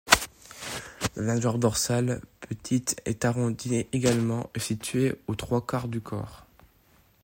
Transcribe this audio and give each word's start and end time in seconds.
La 1.15 1.21
nageoire 1.21 1.59
dorsale, 1.59 2.21
petite 2.39 2.99
et 3.05 3.19
arrondie 3.23 3.85
également, 3.93 4.49
est 4.55 4.59
située 4.59 5.13
aux 5.27 5.35
trois-quarts 5.35 5.89
du 5.89 6.01
corps. 6.01 6.47